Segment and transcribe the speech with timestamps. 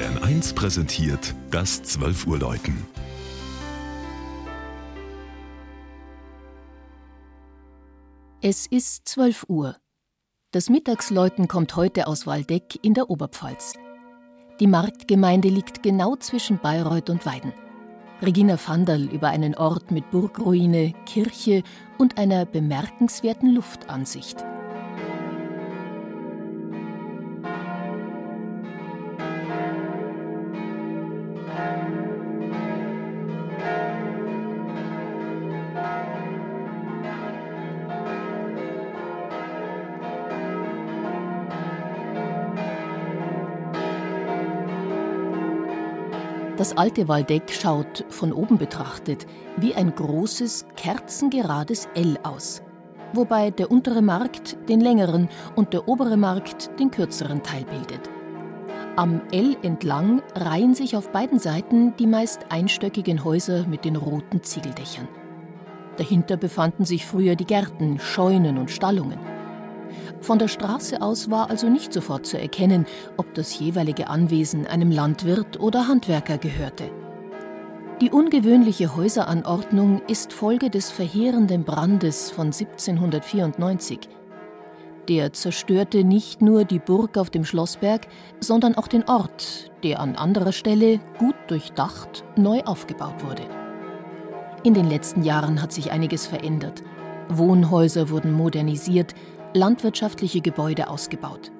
[0.00, 2.86] Bayern 1 präsentiert das 12 Uhr Läuten.
[8.40, 9.76] Es ist 12 Uhr.
[10.52, 13.74] Das Mittagsläuten kommt heute aus Waldeck in der Oberpfalz.
[14.58, 17.52] Die Marktgemeinde liegt genau zwischen Bayreuth und Weiden.
[18.22, 21.62] Regina Vandal über einen Ort mit Burgruine, Kirche
[21.98, 24.38] und einer bemerkenswerten Luftansicht.
[46.60, 52.60] Das alte Waldeck schaut, von oben betrachtet, wie ein großes, kerzengerades L aus,
[53.14, 58.10] wobei der untere Markt den längeren und der obere Markt den kürzeren Teil bildet.
[58.96, 64.42] Am L entlang reihen sich auf beiden Seiten die meist einstöckigen Häuser mit den roten
[64.42, 65.08] Ziegeldächern.
[65.96, 69.39] Dahinter befanden sich früher die Gärten, Scheunen und Stallungen.
[70.20, 74.90] Von der Straße aus war also nicht sofort zu erkennen, ob das jeweilige Anwesen einem
[74.90, 76.90] Landwirt oder Handwerker gehörte.
[78.00, 84.08] Die ungewöhnliche Häuseranordnung ist Folge des verheerenden Brandes von 1794.
[85.08, 88.06] Der zerstörte nicht nur die Burg auf dem Schlossberg,
[88.38, 93.42] sondern auch den Ort, der an anderer Stelle, gut durchdacht, neu aufgebaut wurde.
[94.62, 96.82] In den letzten Jahren hat sich einiges verändert.
[97.28, 99.14] Wohnhäuser wurden modernisiert,
[99.54, 101.50] landwirtschaftliche Gebäude ausgebaut.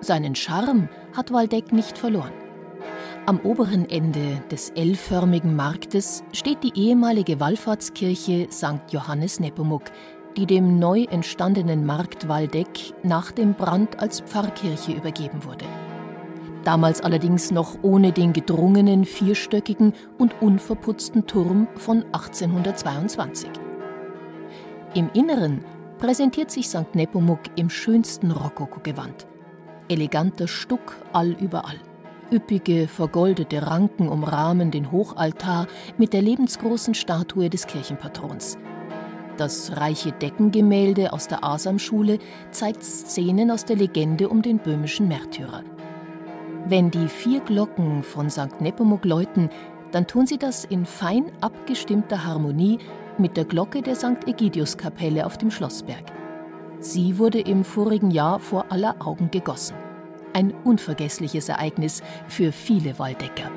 [0.00, 2.32] Seinen Charme hat Waldeck nicht verloren.
[3.26, 8.92] Am oberen Ende des L-förmigen Marktes steht die ehemalige Wallfahrtskirche St.
[8.92, 9.82] Johannes Nepomuk,
[10.36, 15.64] die dem neu entstandenen Markt Waldeck nach dem Brand als Pfarrkirche übergeben wurde.
[16.62, 23.50] Damals allerdings noch ohne den gedrungenen vierstöckigen und unverputzten Turm von 1822.
[24.94, 25.64] Im Inneren
[25.98, 26.94] präsentiert sich St.
[26.94, 29.26] Nepomuk im schönsten Rokoko-Gewand.
[29.88, 31.78] Eleganter Stuck allüberall.
[32.32, 38.58] Üppige, vergoldete Ranken umrahmen den Hochaltar mit der lebensgroßen Statue des Kirchenpatrons.
[39.36, 42.18] Das reiche Deckengemälde aus der Asamschule
[42.50, 45.62] zeigt Szenen aus der Legende um den böhmischen Märtyrer.
[46.66, 48.60] Wenn die vier Glocken von St.
[48.60, 49.50] Nepomuk läuten,
[49.92, 52.78] dann tun sie das in fein abgestimmter Harmonie
[53.18, 54.26] mit der Glocke der St.
[54.26, 56.04] Egidiuskapelle auf dem Schlossberg.
[56.80, 59.76] Sie wurde im vorigen Jahr vor aller Augen gegossen.
[60.32, 63.50] Ein unvergessliches Ereignis für viele Waldecker.